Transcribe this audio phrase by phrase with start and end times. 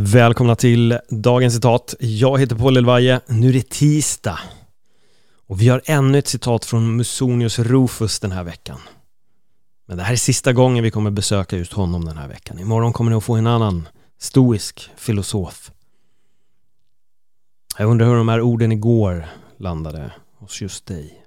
[0.00, 1.94] Välkomna till dagens citat.
[1.98, 3.20] Jag heter Paul Elvaje.
[3.26, 4.38] Nu är det tisdag.
[5.46, 8.78] Och vi har ännu ett citat från Musonius Rufus den här veckan.
[9.86, 12.58] Men det här är sista gången vi kommer besöka just honom den här veckan.
[12.58, 15.70] Imorgon kommer ni att få en annan stoisk filosof.
[17.78, 19.26] Jag undrar hur de här orden igår
[19.56, 21.24] landade hos just dig.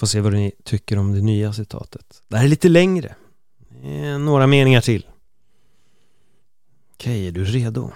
[0.00, 2.22] Får se vad ni tycker om det nya citatet.
[2.28, 3.14] Det här är lite längre.
[4.18, 5.06] Några meningar till.
[7.00, 7.92] Okej, är du redo?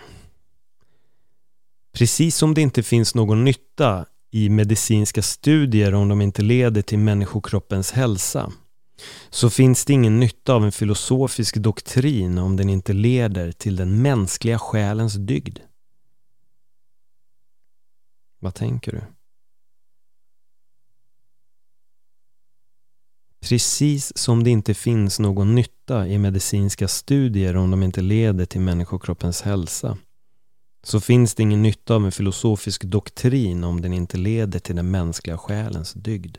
[1.92, 6.98] Precis som det inte finns någon nytta i medicinska studier om de inte leder till
[6.98, 8.52] människokroppens hälsa
[9.30, 14.02] så finns det ingen nytta av en filosofisk doktrin om den inte leder till den
[14.02, 15.58] mänskliga själens dygd.
[18.38, 19.02] Vad tänker du?
[23.42, 28.60] Precis som det inte finns någon nytta i medicinska studier om de inte leder till
[28.60, 29.98] människokroppens hälsa
[30.82, 34.90] så finns det ingen nytta av en filosofisk doktrin om den inte leder till den
[34.90, 36.38] mänskliga själens dygd.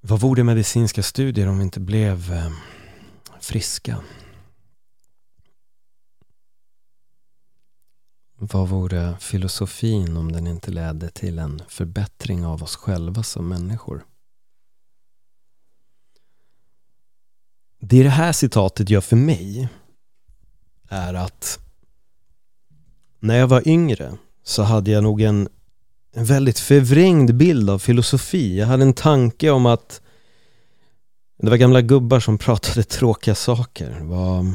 [0.00, 2.50] Vad vore medicinska studier om vi inte blev eh,
[3.40, 3.96] friska?
[8.38, 14.04] Vad vore filosofin om den inte ledde till en förbättring av oss själva som människor?
[17.80, 19.68] Det det här citatet gör för mig
[20.88, 21.58] är att
[23.20, 25.48] när jag var yngre så hade jag nog en,
[26.12, 28.58] en väldigt förvrängd bild av filosofi.
[28.58, 30.00] Jag hade en tanke om att
[31.38, 34.00] det var gamla gubbar som pratade tråkiga saker.
[34.00, 34.54] Var,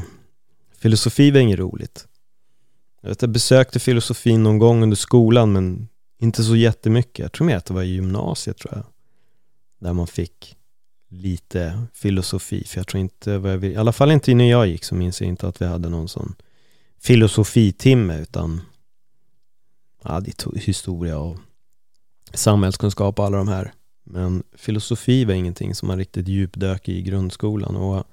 [0.78, 2.08] filosofi var inget roligt.
[3.02, 7.18] Jag, vet, jag besökte filosofin någon gång under skolan men inte så jättemycket.
[7.18, 8.84] Jag tror mer att det var i gymnasiet tror jag.
[9.80, 10.56] Där man fick
[11.08, 12.64] lite filosofi.
[12.64, 15.20] För jag tror inte, jag vill, i alla fall inte när jag gick så minns
[15.20, 16.34] jag inte att vi hade någon sån
[17.00, 18.60] filosofitimme utan
[20.02, 21.36] ja, det är historia och
[22.34, 23.72] samhällskunskap och alla de här.
[24.04, 28.06] Men filosofi var ingenting som man riktigt djupdök i grundskolan och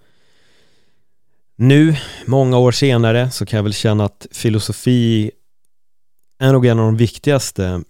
[1.59, 5.31] nu, många år senare, så kan jag väl känna att filosofi
[6.39, 7.83] är nog en av de viktigaste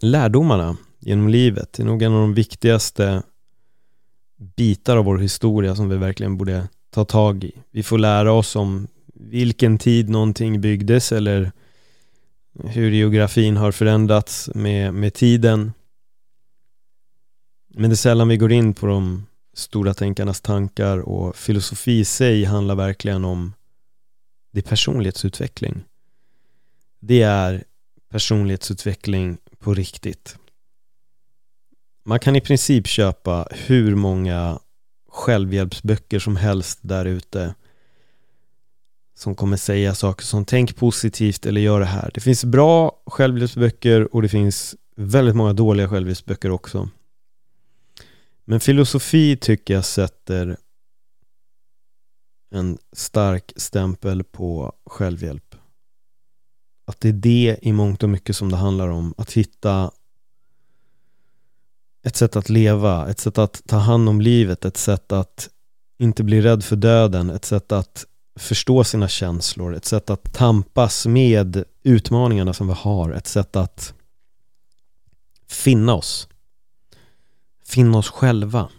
[0.00, 1.72] lärdomarna genom livet.
[1.72, 3.22] Det är nog en av de viktigaste
[4.56, 7.52] bitar av vår historia som vi verkligen borde ta tag i.
[7.70, 11.52] Vi får lära oss om vilken tid någonting byggdes eller
[12.64, 15.72] hur geografin har förändrats med, med tiden.
[17.74, 19.27] Men det är sällan vi går in på de
[19.58, 23.52] stora tänkarnas tankar och filosofi i sig handlar verkligen om
[24.52, 25.84] det är personlighetsutveckling.
[27.00, 27.64] Det är
[28.10, 30.36] personlighetsutveckling på riktigt.
[32.04, 34.58] Man kan i princip köpa hur många
[35.08, 37.54] självhjälpsböcker som helst där ute
[39.14, 42.10] som kommer säga saker som tänk positivt eller gör det här.
[42.14, 46.88] Det finns bra självhjälpsböcker och det finns väldigt många dåliga självhjälpsböcker också.
[48.50, 50.56] Men filosofi tycker jag sätter
[52.50, 55.54] en stark stämpel på självhjälp.
[56.86, 59.14] Att det är det i mångt och mycket som det handlar om.
[59.16, 59.90] Att hitta
[62.02, 65.48] ett sätt att leva, ett sätt att ta hand om livet, ett sätt att
[65.98, 68.06] inte bli rädd för döden, ett sätt att
[68.38, 73.94] förstå sina känslor, ett sätt att tampas med utmaningarna som vi har, ett sätt att
[75.48, 76.28] finna oss
[77.68, 78.70] finna oss själva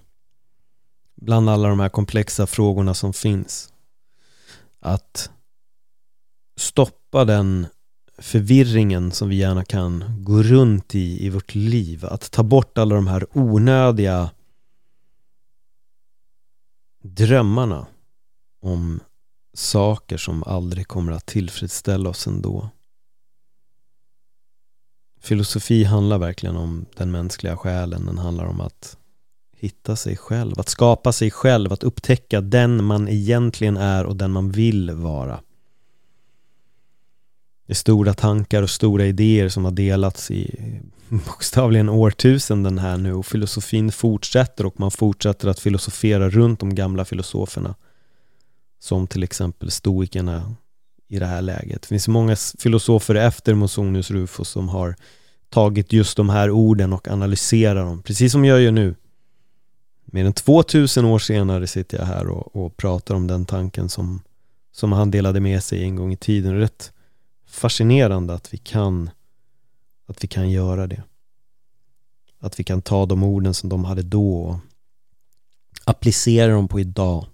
[1.15, 3.73] bland alla de här komplexa frågorna som finns.
[4.79, 5.29] Att
[6.57, 7.67] stoppa den
[8.17, 12.05] förvirringen som vi gärna kan gå runt i i vårt liv.
[12.05, 14.31] Att ta bort alla de här onödiga
[17.03, 17.87] drömmarna
[18.61, 18.99] om
[19.53, 22.69] saker som aldrig kommer att tillfredsställa oss ändå.
[25.19, 28.05] Filosofi handlar verkligen om den mänskliga själen.
[28.05, 28.97] Den handlar om att
[29.59, 34.31] hitta sig själv, att skapa sig själv, att upptäcka den man egentligen är och den
[34.31, 35.39] man vill vara.
[37.67, 40.55] Det är stora tankar och stora idéer som har delats i
[41.09, 47.05] bokstavligen årtusenden här nu och filosofin fortsätter och man fortsätter att filosofera runt de gamla
[47.05, 47.75] filosoferna.
[48.79, 50.55] Som till exempel stoikerna
[51.09, 51.81] i det här läget.
[51.81, 54.95] Det finns många filosofer efter Mosonius Rufus som har
[55.49, 58.95] tagit just de här orden och analyserat dem, precis som jag gör nu.
[60.05, 64.21] Mer än 2000 år senare sitter jag här och, och pratar om den tanken som,
[64.71, 66.51] som han delade med sig en gång i tiden.
[66.51, 66.91] Det är rätt
[67.47, 69.09] fascinerande att vi kan
[70.07, 71.03] att vi kan göra det.
[72.39, 74.57] Att vi kan ta de orden som de hade då och
[75.83, 77.25] applicera dem på idag.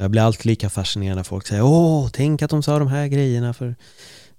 [0.00, 3.06] Jag blir alltid lika fascinerad när folk säger Åh, tänk att de sa de här
[3.06, 3.76] grejerna för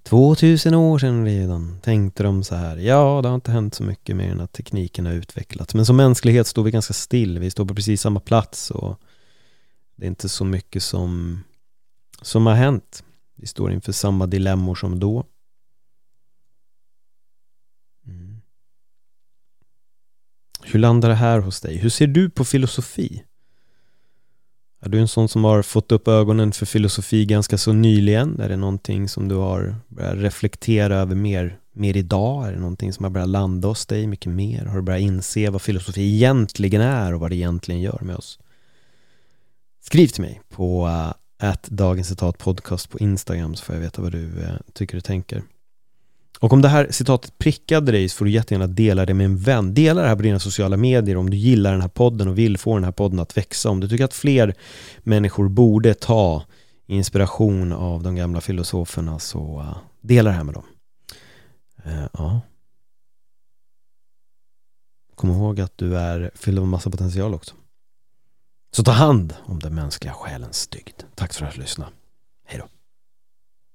[0.02, 2.76] 2000 år sedan redan tänkte de så här.
[2.76, 5.74] Ja, det har inte hänt så mycket mer än att tekniken har utvecklats.
[5.74, 7.38] Men som mänsklighet står vi ganska still.
[7.38, 9.00] Vi står på precis samma plats och
[9.96, 11.40] det är inte så mycket som,
[12.22, 13.04] som har hänt.
[13.36, 15.24] Vi står inför samma dilemmor som då.
[18.06, 18.40] Mm.
[20.62, 21.76] Hur landar det här hos dig?
[21.76, 23.24] Hur ser du på filosofi?
[24.82, 28.40] Är du en sån som har fått upp ögonen för filosofi ganska så nyligen?
[28.40, 32.48] Är det någonting som du har börjat reflektera över mer, mer idag?
[32.48, 34.64] Är det någonting som har börjat landa hos dig mycket mer?
[34.64, 38.38] Har du börjat inse vad filosofi egentligen är och vad det egentligen gör med oss?
[39.80, 40.86] Skriv till mig på
[41.42, 45.04] uh, dagens citat podcast på Instagram så får jag veta vad du uh, tycker och
[45.04, 45.42] tänker.
[46.40, 49.38] Och om det här citatet prickade dig så får du jättegärna dela det med en
[49.38, 49.74] vän.
[49.74, 52.58] Dela det här på dina sociala medier om du gillar den här podden och vill
[52.58, 53.70] få den här podden att växa.
[53.70, 54.54] Om du tycker att fler
[54.98, 56.44] människor borde ta
[56.86, 60.64] inspiration av de gamla filosoferna så uh, dela det här med dem.
[61.86, 62.40] Uh, ja.
[65.14, 67.54] Kom ihåg att du är fylld av massa potential också.
[68.72, 71.02] Så ta hand om den mänskliga själens dygd.
[71.14, 71.90] Tack för att du lyssnade.
[72.46, 72.79] Hej då.